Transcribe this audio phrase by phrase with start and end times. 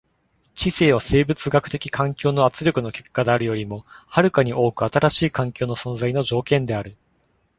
[0.55, 6.97] 知性は生物学的環境の圧力の結果であるよりも遥かに多く新しい環境の存在の条件である。